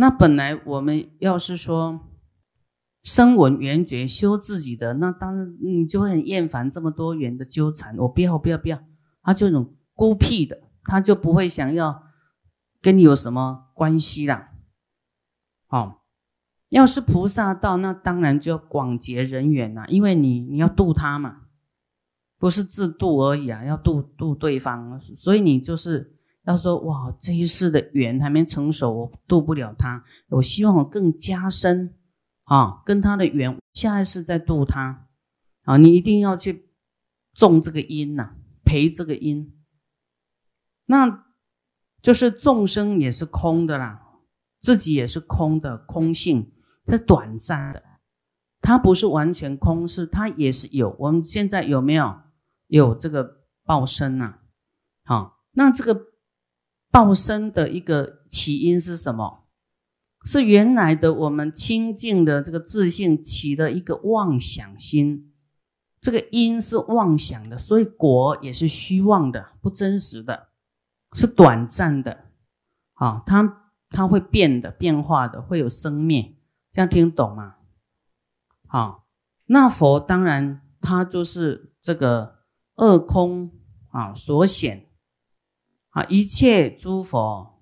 [0.00, 2.00] 那本来我们要是说
[3.02, 7.94] 声闻缘觉修自己的，那当然你就会很厌烦这么多缘的纠缠。
[7.98, 8.82] 我不要，不要，不要。
[9.22, 12.02] 他就那种孤僻的，他就不会想要
[12.80, 14.52] 跟你有什么关系啦。
[15.66, 16.06] 好，
[16.70, 21.42] 要是菩萨道，那当然就要广结人缘啦，因为你你要度他嘛，
[22.38, 24.98] 不是自度而已啊，要度度对方。
[24.98, 26.18] 所以你就是
[26.50, 31.94] 他说，哇，这一世的缘还没成熟，我渡不了他，我希望我更加深
[32.44, 35.08] 啊，跟他的缘，下一世再渡他
[35.64, 36.70] 啊，你一定要去
[37.34, 38.36] 种这个因呐。
[38.62, 39.52] 培这个因，
[40.86, 41.24] 那
[42.00, 44.20] 就是众生也是空的啦，
[44.60, 46.52] 自己也是空的，空性
[46.86, 47.82] 是短暂的，
[48.60, 50.94] 它不是完全空，是它也是有。
[51.00, 52.20] 我们现在有没有
[52.68, 54.38] 有这个报身呐？
[55.04, 56.00] 好，那这个
[56.90, 59.46] 报身的一个起因是什么？
[60.24, 65.32] 是原来的我们清净的这个自信起的一个妄想心。
[66.02, 70.48] 这个因是妄想的，所以果也是虚妄的、不真实的，
[71.12, 72.24] 是短暂的。
[72.94, 76.36] 啊，它它会变的、变化的，会有生灭，
[76.70, 77.56] 这样听懂吗？
[78.66, 79.06] 好，
[79.46, 82.40] 那佛当然它就是这个
[82.76, 83.52] 二空
[83.88, 84.89] 啊所显
[85.90, 87.60] 啊，一切诸佛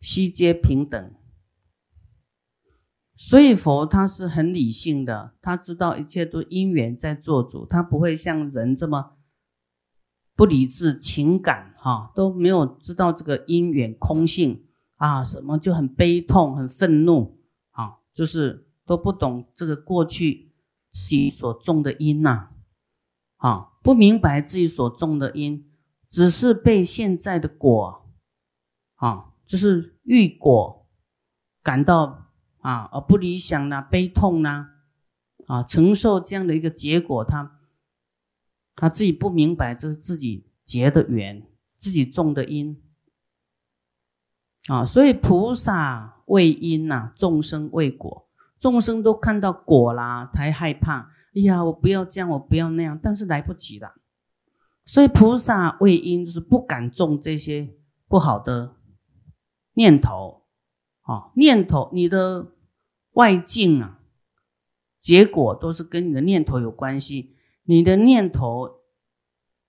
[0.00, 1.14] 悉皆平等。
[3.16, 9.16] 所以佛他是很理性的，他知道一切都因缘在做主，他不会像人这么
[10.36, 14.64] 不理智、情感哈都没有知道这个因缘空性
[14.94, 17.40] 啊，什么就很悲痛、很愤怒
[17.72, 20.52] 啊，就是都不懂这个过去
[20.92, 22.50] 自己所种的因呐，
[23.38, 25.67] 啊，不明白自己所种的因，
[26.08, 28.08] 只是被现在的果
[28.96, 30.86] 啊，就是欲果
[31.62, 32.24] 感到。
[32.60, 34.72] 啊，而不理想啦，悲痛啦，
[35.46, 37.60] 啊，承受这样的一个结果，他
[38.74, 41.46] 他自己不明白，这是自己结的缘，
[41.78, 42.82] 自己种的因，
[44.66, 51.12] 啊，所以菩萨为因呐，众生为果，众生都看到果啦，才害怕。
[51.36, 53.94] 哎呀，我不要这样，我不要那样，但是来不及了。
[54.88, 57.76] 所以菩萨为因，就是不敢种这些
[58.08, 58.74] 不好的
[59.74, 60.46] 念头。
[61.02, 62.52] 啊，念头，你的
[63.12, 64.00] 外境啊，
[64.98, 67.36] 结果都是跟你的念头有关系。
[67.64, 68.80] 你的念头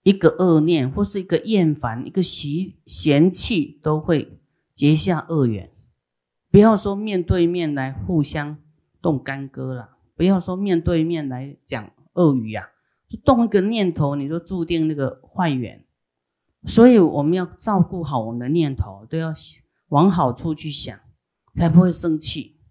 [0.03, 4.39] 一个恶念，或是一个厌烦，一个习嫌弃，都会
[4.73, 5.69] 结下恶缘。
[6.49, 8.57] 不要说面对面来互相
[9.01, 12.69] 动干戈了，不要说面对面来讲恶语呀，
[13.09, 15.85] 就动一个念头，你就注定那个坏缘。
[16.65, 19.33] 所以我们要照顾好我们的念头，都要
[19.89, 20.97] 往好处去想。
[21.55, 22.61] 才不会生气。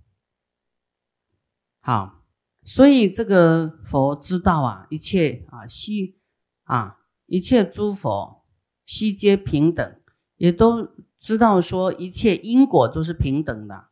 [1.81, 2.25] 好，
[2.65, 6.19] 所以这个佛知道啊，一切啊悉
[6.65, 8.47] 啊一切诸佛
[8.87, 10.01] 悉皆平等，
[10.37, 10.89] 也都
[11.19, 13.89] 知道说一切因果都是平等的。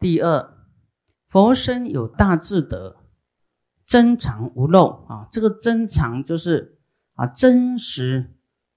[0.00, 0.66] 第二，
[1.26, 2.97] 佛身有大智德，
[3.88, 5.26] 真常无漏啊。
[5.32, 6.78] 这个真常就是
[7.14, 8.36] 啊真实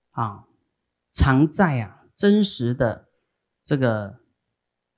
[0.09, 0.47] 啊
[1.13, 3.09] 常在啊真实的
[3.63, 4.19] 这个。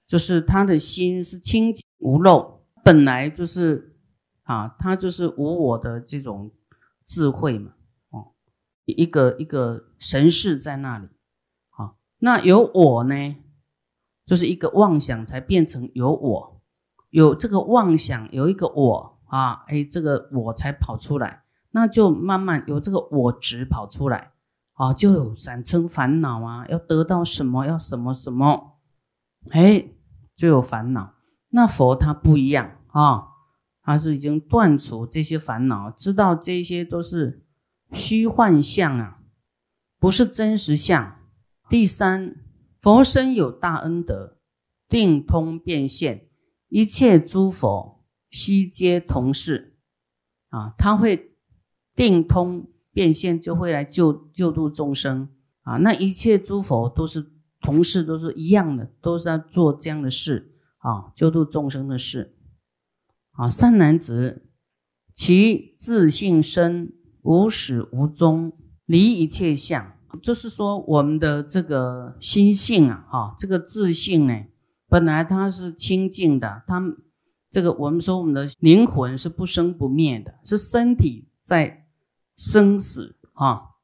[0.06, 3.96] 就是他的心是清净无漏，本来就是
[4.44, 6.52] 啊，他就是无我的这种
[7.04, 7.74] 智慧嘛，
[8.10, 8.34] 哦，
[8.86, 11.08] 一个一个神识在那里，
[11.70, 13.38] 好，那有我呢，
[14.26, 16.62] 就是一个妄想才变成有我，
[17.10, 24.34] 有这个妄想有一个我啊，哎，这个我才跑出来，那就慢慢有这个我执跑出来，
[24.74, 28.78] 啊，就有产生烦恼啊，要得到什么，要什么什么，
[29.50, 29.88] 哎。
[30.36, 31.14] 就有烦恼，
[31.50, 33.28] 那佛他不一样啊，
[33.84, 37.46] 他是已经断除这些烦恼，知道这些都是
[37.92, 39.20] 虚幻相啊，
[40.00, 41.20] 不是真实相。
[41.70, 42.36] 第三，
[42.82, 44.40] 佛身有大恩德，
[44.90, 46.28] 定通变现，
[46.70, 48.03] 一切诸佛
[48.34, 49.78] 悉皆同事
[50.50, 51.38] 啊，他会
[51.96, 55.30] 定通变现，就会来救救度众生
[55.62, 55.78] 啊。
[55.78, 57.32] 那一切诸佛都是。
[57.66, 62.36] 同事都是一样的，都是在做这样的事啊，救度众生的事
[63.32, 63.48] 啊。
[63.50, 64.50] 善男子，
[65.16, 66.92] 其自性身
[67.22, 68.52] 无始无终，
[68.86, 69.94] 离一切相。
[70.22, 74.44] 就是说，我们的这个心性啊，哈，这个自性呢，
[74.90, 76.64] 本来它是清净的。
[76.68, 76.82] 它
[77.54, 81.86] 这个我们说，我们的灵魂是不生不灭的，是身体在
[82.36, 83.76] 生死啊，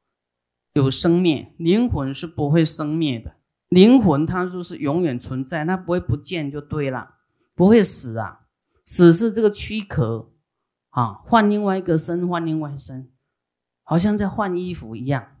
[0.72, 3.36] 有生灭，灵魂是不会生灭的。
[3.68, 7.14] 灵魂它就是永远存在，它不会不见就对了，
[7.54, 8.40] 不会死啊，
[8.84, 10.32] 死是这个躯壳
[10.88, 13.12] 啊，换另外一个身，换另外一身，
[13.84, 15.36] 好像在换衣服一样，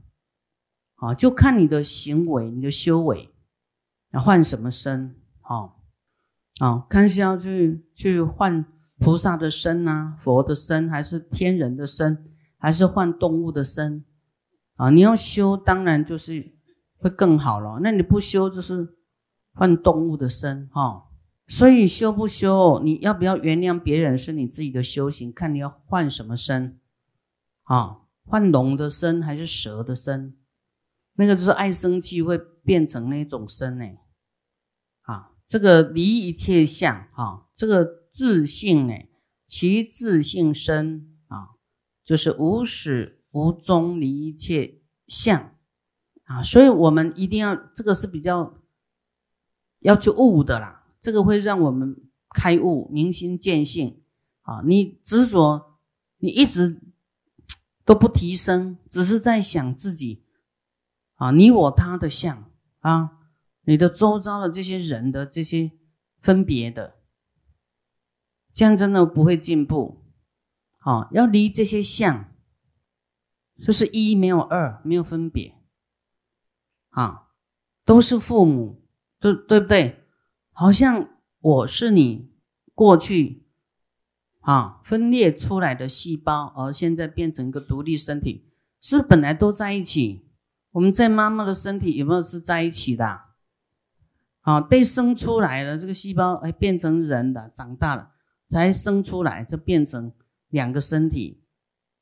[0.94, 3.34] 啊，就看你的行为，你的修为，
[4.12, 5.72] 要换什么身，啊，
[6.60, 8.64] 啊，看是要去去换
[8.98, 14.04] 菩萨的身呐，佛的身，还是天人的身，还是换动物的身，
[14.76, 16.52] 啊，你要修，当然就是。
[17.02, 17.80] 会更好了。
[17.82, 18.94] 那你不修，就是
[19.54, 21.06] 换动物的身哈。
[21.48, 26.78] 所以修不修，你要不要原谅别人，是你自己的修行，看你要换什么身
[27.62, 28.00] 啊？
[28.26, 30.36] 换龙的身还是蛇的身？
[31.14, 33.86] 那个就是爱生气会变成那种身呢？
[35.50, 38.94] 这个离一切相啊，这个自性呢，
[39.44, 41.56] 其自性身啊，
[42.04, 45.56] 就是无始无终离一切相。
[46.22, 48.62] 啊，所以我们一定要这个是比较
[49.80, 52.00] 要去悟的啦，这个会让我们
[52.32, 54.00] 开悟、明心见性。
[54.42, 55.80] 啊，你执着，
[56.18, 56.80] 你一直
[57.84, 60.22] 都不提升，只是在想自己
[61.16, 62.48] 啊，你我他的相
[62.78, 63.18] 啊，
[63.64, 65.72] 你的周遭的这些人的这些
[66.20, 66.96] 分别的，
[68.52, 70.04] 这样真的不会进步。
[70.78, 72.32] 好，要离这些相，
[73.58, 75.54] 就是一没有二，没有分别。
[76.88, 77.28] 啊，
[77.84, 78.82] 都是父母，
[79.20, 80.04] 对对不对？
[80.52, 81.08] 好像
[81.38, 82.32] 我是你
[82.74, 83.46] 过去
[84.40, 90.26] 啊分裂出来的细胞，而现在变成一个独立身体，是本来都在一起。
[90.72, 93.29] 我们在妈妈的身体有没有是在一起的？
[94.54, 98.10] 啊被生出来了，这个细胞哎变成人的，长大了
[98.48, 100.12] 才生出来，就变成
[100.48, 101.42] 两个身体，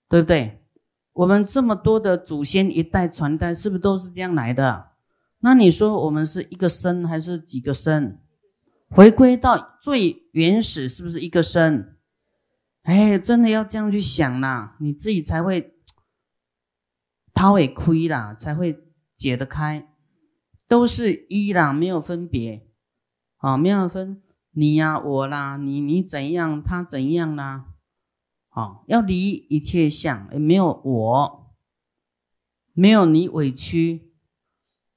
[0.09, 0.65] 对不对？
[1.12, 4.93] 我们这么多的祖先一代传代，是不是都是这样来的？
[5.41, 8.21] 那你说我们是一个身还是几个身？
[8.89, 11.97] 回归到最原始，是不是一个身？
[12.83, 15.75] 哎，真的要这样去想啦，你自己才会
[17.35, 18.79] 掏也亏啦，才会
[19.17, 19.87] 解得开。
[20.69, 22.69] 都是一啦，没有分别
[23.38, 27.75] 啊，没有分你呀我啦，你你怎样，他怎样啦。
[28.50, 31.55] 啊，要离一切相，也没有我，
[32.73, 34.12] 没有你委屈，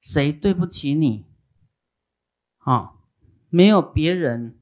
[0.00, 1.26] 谁对不起你？
[2.58, 2.94] 啊，
[3.48, 4.58] 没有别人，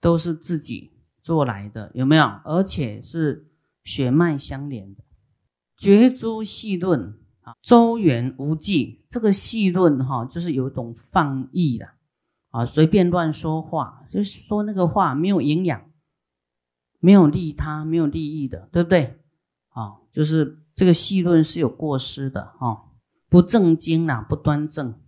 [0.00, 2.24] 都是自己做来的，有没有？
[2.44, 3.52] 而且是
[3.84, 5.04] 血脉相连的。
[5.76, 9.04] 绝诸细论啊，周圆无际。
[9.08, 11.88] 这个细论哈，就是有一种放逸的
[12.50, 15.88] 啊，随便乱说话，就是说那个话没有营养。
[17.04, 19.18] 没有利他，没有利益的，对不对？
[19.70, 22.92] 啊，就是这个细论是有过失的，哈，
[23.28, 25.00] 不正经啦，不端正，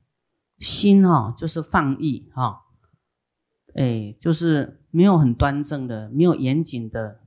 [0.59, 2.63] 心哈就是放逸，哈，
[3.77, 7.21] 哎，就是没有很端正的，没有严谨的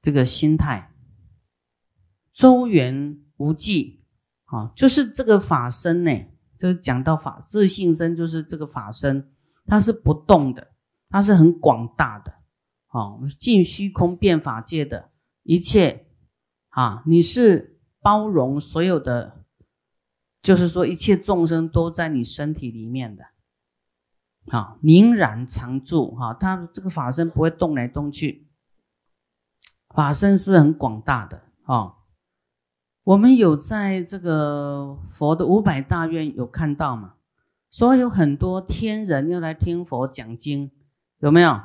[0.00, 0.92] 这个心态。
[2.32, 4.03] 周圆无际，
[4.54, 6.10] 啊，就是这个法身呢，
[6.56, 9.32] 就是讲到法自性身，就是这个法身，
[9.66, 10.68] 它是不动的，
[11.10, 12.34] 它是很广大的。
[12.90, 15.10] 哦，尽虚空变法界的
[15.42, 16.06] 一切，
[16.68, 19.44] 啊，你是包容所有的，
[20.40, 23.24] 就是说一切众生都在你身体里面的，
[24.56, 28.46] 啊，凝然常住，哈，他这个法身不会动来动去，
[29.88, 31.94] 法身是很广大的，啊，
[33.04, 37.14] 我们有在这个佛的五百大愿有看到嘛？
[37.70, 40.70] 说有很多天人要来听佛讲经，
[41.18, 41.60] 有没有？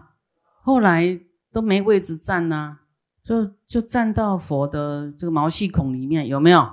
[0.62, 2.79] 后来都没位置站呐，
[3.24, 6.72] 就就站到佛的这个毛细孔里面，有没有？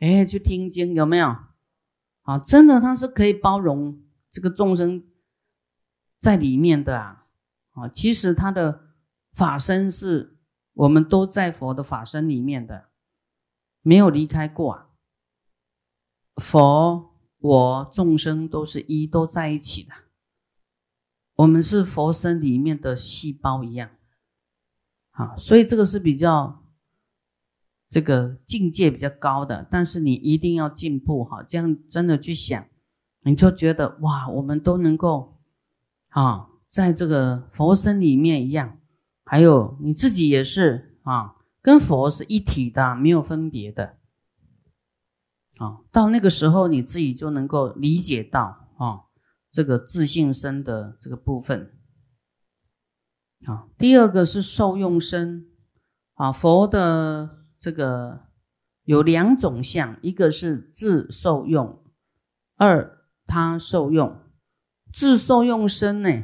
[0.00, 1.36] 哎，去听经有没有？
[2.22, 4.00] 啊，真的他是可以包容
[4.30, 5.04] 这个众生
[6.18, 7.26] 在里面的啊！
[7.74, 8.80] 啊，其实他的
[9.32, 10.36] 法身是
[10.74, 12.89] 我们都在佛的法身里面的，
[13.82, 14.86] 没有离开过啊。
[16.36, 19.92] 佛我众生都是一，都在一起的。
[21.36, 23.90] 我们是佛身里面的细胞一样，
[25.12, 26.62] 啊，所以这个是比较
[27.88, 32.66] 这个境界比较高的，但是你一定要进步哈，这样真的去想，
[33.22, 35.38] 你就觉得哇，我们都能够
[36.08, 38.78] 啊，在这个佛身里面一样，
[39.24, 43.98] 还有你自己也是啊，跟佛是一体的，没有分别的，
[45.58, 49.10] 啊，到那个时候你自己就能够理解到啊。
[49.52, 51.76] 这个自信身的这个部分，
[53.46, 55.50] 啊，第二个是受用身，
[56.14, 58.28] 啊，佛的这个
[58.84, 61.84] 有两种相，一个是自受用，
[62.54, 64.22] 二他受用，
[64.92, 66.22] 自受用身呢，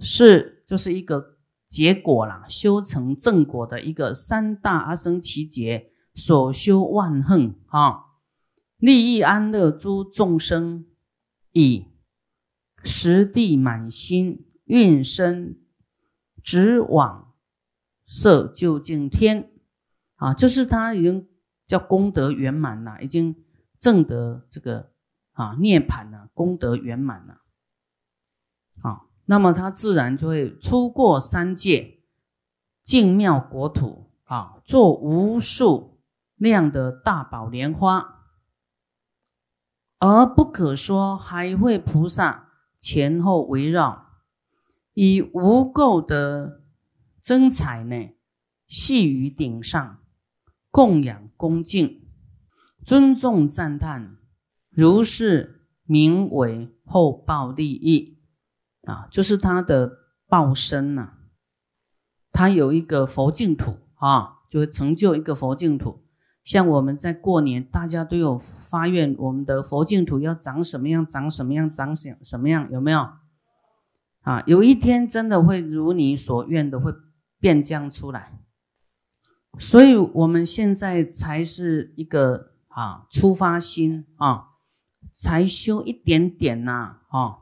[0.00, 1.31] 是就是一个
[1.72, 8.04] 结果啦，修成正果的一个三大阿僧祇劫所修万恨啊，
[8.76, 10.84] 利益安乐诸众生，
[11.52, 11.86] 以
[12.84, 15.62] 实地满心运身
[16.42, 17.32] 直往
[18.06, 19.50] 色究竟天。
[20.16, 21.26] 啊，就是他已经
[21.66, 23.42] 叫功德圆满了，已经
[23.78, 24.92] 证得这个。
[25.32, 27.40] 啊，涅盘了，功德圆满了，
[28.82, 32.00] 啊，那么他自然就会出过三界，
[32.84, 36.02] 净妙国土，啊，做无数
[36.36, 38.26] 量的大宝莲花，
[39.98, 44.06] 而不可说还会菩萨前后围绕，
[44.92, 46.60] 以无垢的
[47.22, 48.10] 真彩呢，
[48.68, 50.00] 系于顶上，
[50.70, 52.06] 供养恭敬，
[52.84, 54.18] 尊重赞叹。
[54.68, 58.11] 如是名为后报利益
[58.84, 59.98] 啊，就是他的
[60.28, 61.14] 报身呐。
[62.32, 66.04] 他有一个佛净土啊，就会成就一个佛净土。
[66.42, 73.08] 像我们在过年，大家都有发愿，我们的佛净土要长什么样，长什么样，长什什么样，有没有？
[74.22, 76.92] 啊，有一天真的会如你所愿的，会
[77.38, 78.40] 变将出来。
[79.58, 84.48] 所以我们现在才是一个啊，出发心啊。
[85.14, 87.40] 才修一点点呐，啊，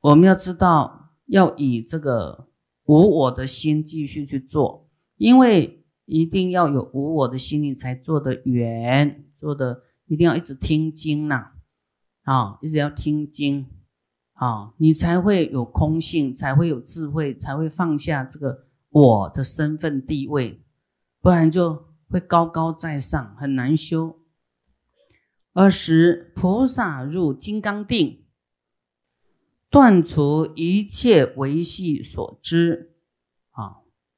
[0.00, 2.48] 我们要知道要以这个
[2.84, 11.52] 无我的心继续去做，因为一定要有无我的心，你才做得远，做的一定要一直听经呐，
[12.22, 13.66] 啊，一直要听经，
[14.32, 20.60] 啊，你才会有空性，才会有智慧，才会放下这个我的身份地位，
[21.20, 24.18] 不然就会高高在上，很难修。
[25.52, 28.24] 二十菩萨入金刚定，
[29.70, 32.92] 断除一切维系所知
[33.52, 33.76] 啊，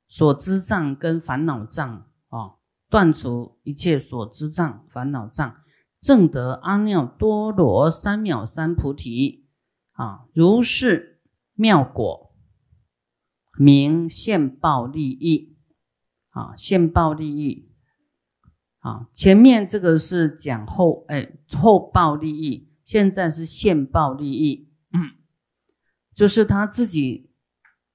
[0.08, 2.56] 所知障跟烦恼障啊，
[2.88, 5.54] 断除一切所知障、烦恼障，
[6.00, 9.46] 正得阿耨多罗三藐三菩提
[9.92, 11.20] 啊，如是
[11.54, 12.34] 妙果，
[13.58, 15.56] 名现报利益
[16.30, 17.68] 啊，现报利益。
[18.78, 24.71] 啊，前面这个是讲后，哎，后报利益，现在是现报利益，
[26.14, 27.30] 就是他自己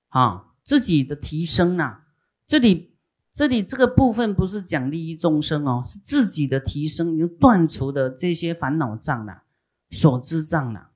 [0.10, 2.02] 啊，自己的提升呐。
[2.46, 2.96] 这里，
[3.34, 9.44] 这里这个部分不是讲利益众生哦，是自己的提升，已经断除的这些烦恼障了，
[9.90, 10.90] 所知障了，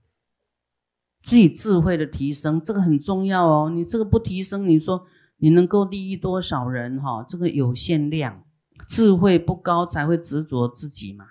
[1.23, 3.69] 自己智慧的提升，这个很重要哦。
[3.69, 5.05] 你这个不提升，你说
[5.37, 7.23] 你能够利益多少人哈？
[7.27, 8.43] 这个有限量。
[8.87, 11.25] 智慧不高才会执着自己嘛，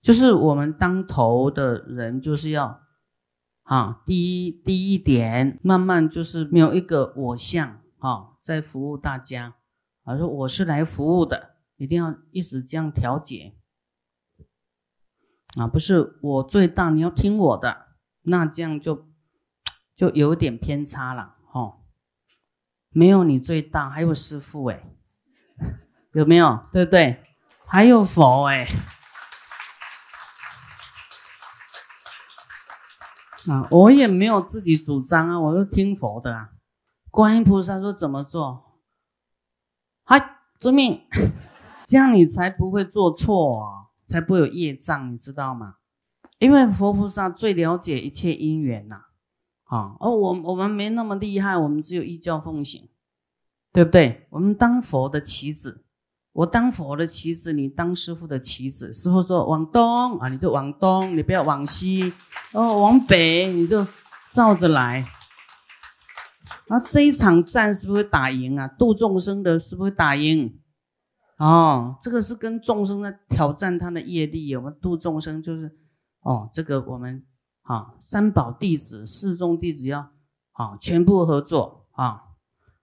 [0.00, 2.83] 就是我们当头的人就是要
[3.64, 9.56] 啊，第一第一点，慢慢就是没有一个我相啊，在服务大家
[10.04, 13.54] 啊，说我是来服务的，一定要一直这样调节
[15.58, 17.88] 啊，不是我最大，你要听我的，
[18.22, 19.08] 那这样就
[19.96, 21.80] 就有点偏差了哦，
[22.90, 24.90] 没有你最大，还有师傅哎。
[26.12, 26.66] 有没有？
[26.72, 27.24] 对不对？
[27.66, 28.68] 还有佛哎，
[33.48, 36.50] 啊，我也没有自己主张啊，我就听佛的啊。
[37.10, 38.80] 观音菩萨说怎么做，
[40.04, 41.02] 嗨，遵命，
[41.86, 43.66] 这样你才不会做错啊，
[44.06, 45.76] 才不会有业障，你知道吗？
[46.38, 49.04] 因为佛菩萨最了解一切因缘呐，
[49.64, 52.88] 啊，哦，我我们没那么厉害，我们只有依教奉行，
[53.72, 54.26] 对不对？
[54.30, 55.83] 我们当佛的棋子。
[56.34, 58.92] 我当佛的棋子，你当师傅的棋子。
[58.92, 62.12] 师傅说往东啊，你就往东，你不要往西。
[62.52, 63.86] 哦，往北你就
[64.32, 65.06] 照着来。
[66.66, 68.66] 那，这一场战是不是打赢啊？
[68.66, 70.58] 度众生的是不是打赢？
[71.38, 74.56] 哦，这个是跟众生在挑战他的业力。
[74.56, 75.78] 我们度众生就是
[76.22, 77.24] 哦，这个我们
[77.62, 80.10] 啊，三宝弟子、四众弟子要
[80.50, 82.22] 啊全部合作啊，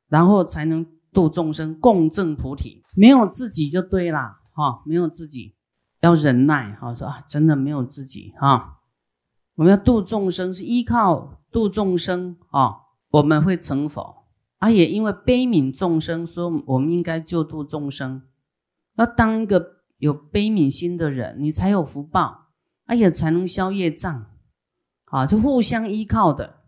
[0.08, 0.88] 然后才能。
[1.14, 5.56] 度众生，共证菩提，没有自己就对啦，哈，没有自己
[6.00, 8.80] 要忍耐，哈，说啊，真的没有自己，哈，
[9.56, 12.78] 我们要度众生，是依靠度众生啊，
[13.10, 14.26] 我们会成佛，
[14.60, 18.22] 啊，也因为悲悯众生，所以我们应该救度众生，
[18.96, 22.48] 要当一个有悲悯心的人，你才有福报，
[22.86, 24.28] 啊，也才能消业障，
[25.06, 26.61] 啊，就互相依靠的。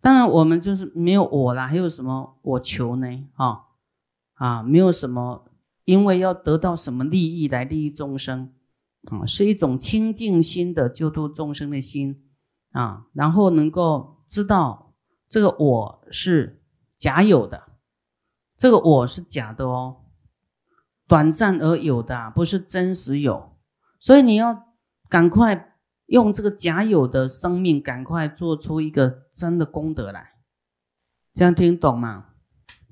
[0.00, 3.06] 当然，我们就是没有我啦，还有什么我求呢？
[3.34, 3.64] 啊
[4.34, 5.44] 啊，没有什么，
[5.84, 8.54] 因为要得到什么利益来利益众生
[9.10, 12.22] 啊，是一种清净心的救度众生的心
[12.72, 14.94] 啊，然后能够知道
[15.28, 16.62] 这个我是
[16.96, 17.64] 假有的，
[18.56, 19.96] 这个我是假的哦，
[21.06, 23.56] 短暂而有的，不是真实有，
[23.98, 24.68] 所以你要
[25.08, 25.76] 赶快
[26.10, 30.34] 用这个假有的生命，赶快做出一个真的功德来，
[31.34, 32.26] 这样听懂吗？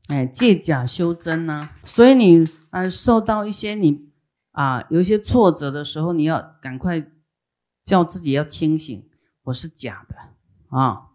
[0.06, 4.08] 哎，借假修真呢，所以你啊，受到一些你
[4.52, 7.10] 啊有一些挫折的时候，你要赶快
[7.84, 9.08] 叫自己要清醒，
[9.42, 10.14] 我是假的
[10.76, 11.08] 啊，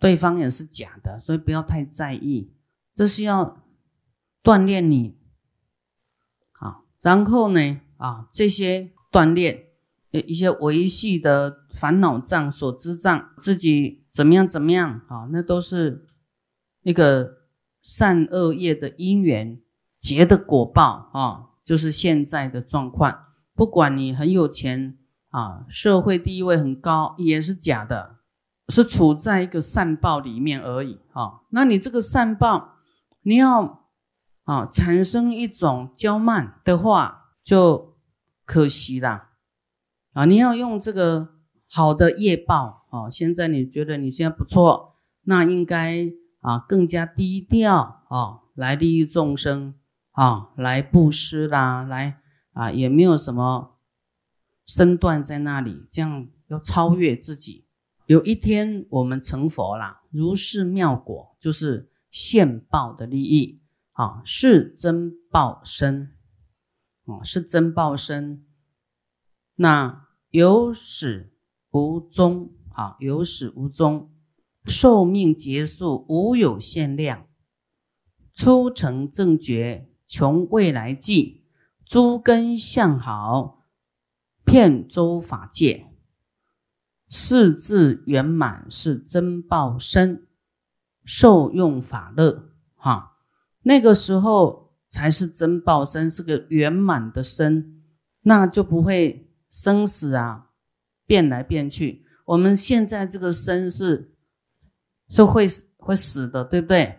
[0.00, 2.52] 对方也是假的，所以不要太在意，
[2.92, 3.62] 这是要
[4.42, 5.16] 锻炼你。
[6.50, 9.63] 好，然后呢啊，这些锻炼
[10.20, 16.06] 一些维系的烦恼障、所知障，自己怎么样怎么样啊，那都是
[16.82, 17.44] 那个。
[17.86, 19.60] 善恶业的因缘
[20.00, 23.26] 结的果报啊，就是现在的状况。
[23.54, 24.96] 不管你很有钱
[25.28, 28.20] 啊，社会地位很高，也是假的，
[28.70, 31.42] 是处在一个善报里面而已啊。
[31.50, 32.76] 那你这个善报，
[33.20, 33.90] 你要
[34.44, 37.98] 啊产生一种骄慢的话，就
[38.46, 39.24] 可惜了
[40.14, 40.24] 啊。
[40.24, 41.28] 你要用这个
[41.68, 43.08] 好的业报哦。
[43.10, 46.12] 现在你觉得你现在不错，那应该。
[46.44, 49.76] 啊，更加低调啊，来利益众生
[50.10, 52.20] 啊，来布施啦，来
[52.52, 53.78] 啊，也没有什么
[54.66, 57.64] 身段在那里，这样要超越自己。
[58.04, 66.10] 有一天我们成佛啦，如是妙果，就是现报的利益啊，是真报身
[67.06, 68.44] 啊，是真报身。
[69.56, 71.32] 那有始
[71.70, 74.10] 无终啊，有始无终。
[74.66, 77.26] 寿命结束，无有限量。
[78.34, 81.44] 初成正觉，穷未来际，
[81.84, 83.62] 诸根相好，
[84.44, 85.86] 遍周法界。
[87.08, 90.26] 四字圆满是真报身，
[91.04, 92.48] 受用法乐。
[92.74, 93.18] 哈，
[93.62, 97.82] 那个时候才是真报身，是个圆满的身，
[98.22, 99.23] 那就不会
[99.54, 100.50] 生死啊，
[101.06, 102.04] 变来变去。
[102.24, 104.10] 我们现在这个身是。
[105.06, 106.98] 是会会死的，对不对？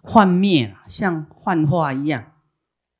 [0.00, 2.32] 幻灭，像幻化一样，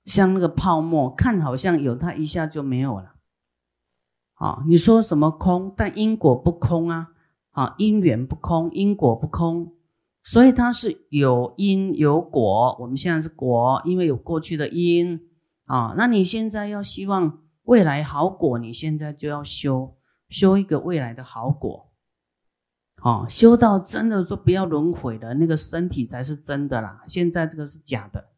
[0.04, 3.14] 像那个泡沫，看好像有，它一下就没有了。
[4.34, 5.72] 啊，你说什么空？
[5.76, 7.12] 但因果不空啊！
[7.50, 9.72] 啊，因缘不空，因果不空，
[10.24, 12.76] 所以它是有因有果。
[12.80, 15.20] 我们现在是果，因为有过去的因
[15.66, 15.94] 啊。
[15.96, 19.94] 那你现在要希望未来好果，你现在就要修
[20.30, 21.92] 修一个未来的好果。
[23.02, 28.30] 哦，修到真的说不要轮回的那个身体才是真的啦，现在这个是假的。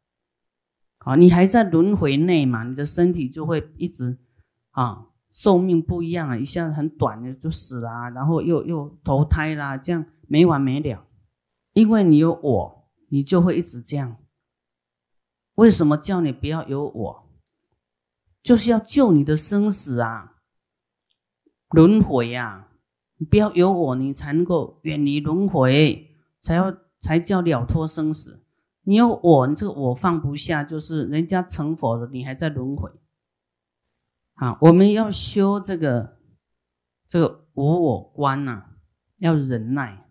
[0.99, 2.65] 好，你还在轮回内嘛？
[2.65, 4.19] 你的身体就会一直
[4.73, 11.07] 啊，寿命不一样啊，一下子很短的就死了，然后又又投胎啦，这样没完没了。
[11.75, 14.17] 因为你有我，你就会一直这样。
[15.55, 17.30] 为什么叫你不要有我？
[18.43, 20.37] 就是要救你的生死啊，
[21.71, 22.69] 轮回呀。
[23.29, 28.43] 不要有我，你才能够远离轮回，才要才叫了脱生死。
[28.85, 32.91] 你有我，你这个我放不下，就是人家成佛了，你还在轮回。
[34.37, 36.17] 啊，我们要修这个
[37.07, 38.65] 这个无我观呐，
[39.19, 40.09] 要忍耐，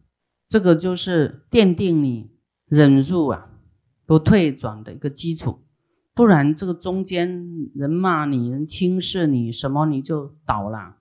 [0.48, 2.38] 这个就是奠定你
[2.68, 3.50] 忍住啊
[4.06, 5.65] 不退转的一个基础。
[6.20, 10.98] 不然这个中间人骂你，人轻视你，什么你就倒了。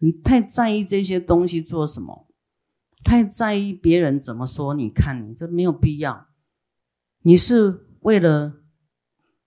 [0.00, 2.26] 你太在意这些东西做什么？
[3.04, 4.74] 太在意别人怎么说？
[4.74, 6.26] 你看，你这没有必要。
[7.20, 8.54] 你是为了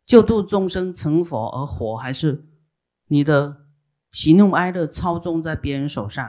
[0.06, 2.48] 救度众生成佛而活，还是
[3.08, 3.66] 你的
[4.14, 6.26] 喜怒哀乐操纵在别人手上？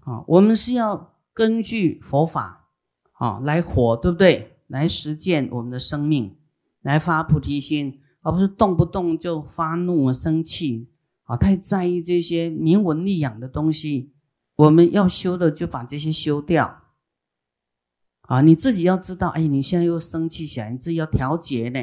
[0.00, 2.68] 啊，我们是要根据佛法
[3.12, 4.58] 啊来活，对不对？
[4.66, 6.36] 来实践我们的生命，
[6.86, 10.88] 来发菩提心，而不是动不动就发怒、生气。
[11.24, 14.12] 啊，太在意这些名闻利养的东西，
[14.54, 16.82] 我们要修的就把这些修掉。
[18.22, 21.80] 啊，你自己要知道，哎，你现在又生气起来，你自己要调节呢，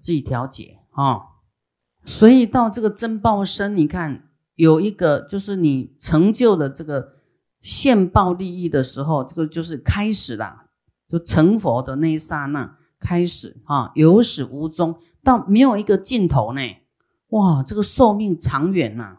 [0.00, 1.20] 自己调节啊。
[2.04, 7.14] 所以到这个真报身，你看有一个就是你成就的这个
[7.60, 10.66] 现报利益的时候，这个就是开始了，
[11.08, 16.60] 就成佛的那一刹那开始啊，有始无终，到没有一个尽头呢。
[17.28, 19.18] 哇，这个寿命长远呐，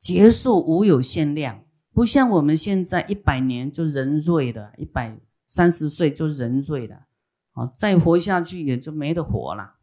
[0.00, 7.06] 结束无有限量，不像我们现在一百年就人瑞了，一百三十岁就人瑞了，
[7.52, 9.74] 啊，再活下去也就没得活了，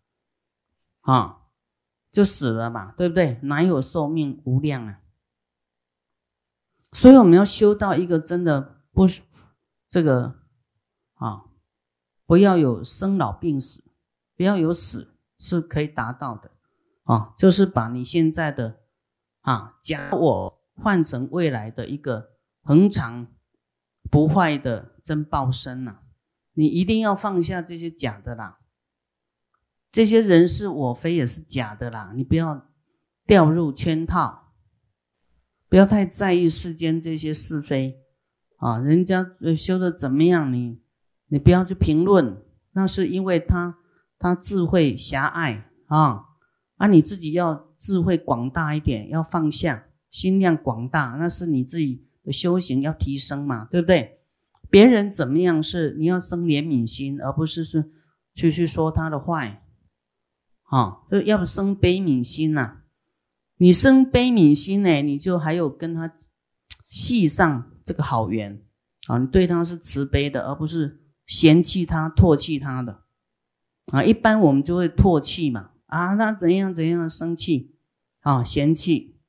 [1.00, 1.44] 啊，
[2.12, 3.40] 就死了嘛，对不对？
[3.44, 5.00] 哪有寿命无量啊？
[6.92, 9.06] 所以我们要修到一个真的不
[9.88, 10.36] 这个
[11.14, 11.44] 啊，
[12.26, 13.84] 不要有生老病死，
[14.36, 16.52] 不要有死，是可以达到的
[17.04, 17.34] 啊。
[17.38, 18.82] 就是把你现在的
[19.42, 23.28] 啊假我换成未来的一个恒常
[24.10, 26.00] 不坏的真报身呐。
[26.54, 28.60] 你一定要放下这些假的啦，
[29.92, 32.70] 这些人是我非也是假的啦，你不要
[33.26, 34.54] 掉入圈套。
[35.68, 38.00] 不要太在意世间这些是非
[38.58, 39.26] 啊，人家
[39.58, 40.80] 修的怎么样，你
[41.28, 42.42] 你不要去评论，
[42.74, 43.78] 那是因为他
[44.20, 46.26] 他智慧狭隘啊，
[46.78, 54.20] 啊你自己要智慧广大一点，要放下，心量广大，那是你自己的修行要提升嘛，对不对？
[54.70, 57.92] 别人怎么样是你要生怜悯心，而不是是
[58.34, 59.64] 去去说他的坏，
[60.64, 62.82] 啊，就要生悲悯心呐。
[63.58, 66.14] 你生悲悯心呢，你就还有跟他
[66.90, 68.62] 系上这个好缘
[69.08, 73.04] 啊，你对他是慈悲的，而不是嫌弃他、唾弃他的
[73.88, 74.04] 啊。
[74.04, 77.76] 一般我们就会唾弃嘛，啊，那怎样怎样生气
[78.22, 79.20] 啊，嫌弃，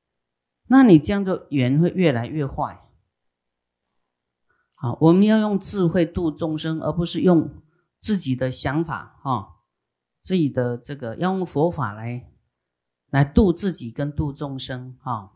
[0.69, 2.83] 那你这样的缘会越来越坏。
[4.75, 7.63] 好，我们要用智慧度众生，而不是用
[7.99, 9.57] 自己的想法哈，
[10.21, 12.31] 自己的这个要用佛法来。
[13.11, 15.36] 来度自己跟度众生，哈。